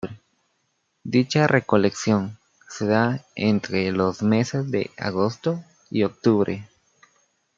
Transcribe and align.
Dicha 1.03 1.45
recolección 1.45 2.39
se 2.67 2.87
da 2.87 3.23
entre 3.35 3.91
los 3.91 4.23
meses 4.23 4.71
de 4.71 4.89
agosto 4.97 5.63
y 5.91 6.01
octubre. 6.01 6.67